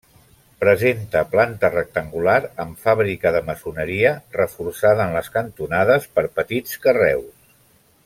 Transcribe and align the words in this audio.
Presenta 0.61 1.21
planta 1.33 1.69
rectangular 1.73 2.39
amb 2.65 2.81
fàbrica 2.87 3.35
de 3.37 3.43
maçoneria, 3.51 4.17
reforçada 4.41 5.09
en 5.09 5.17
les 5.21 5.33
cantonades 5.39 6.13
per 6.17 6.29
petits 6.41 6.83
carreus. 6.89 7.33